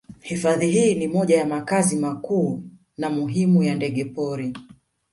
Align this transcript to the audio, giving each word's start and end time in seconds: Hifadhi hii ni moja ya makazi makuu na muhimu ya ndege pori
Hifadhi 0.19 0.69
hii 0.71 0.95
ni 0.95 1.07
moja 1.07 1.37
ya 1.37 1.45
makazi 1.45 1.95
makuu 1.97 2.63
na 2.97 3.09
muhimu 3.09 3.63
ya 3.63 3.75
ndege 3.75 4.05
pori 4.05 4.55